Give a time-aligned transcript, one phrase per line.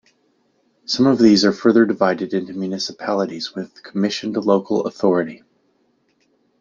[0.85, 5.43] Some of these are further divided into Municipalities with Commissioned Local Authority.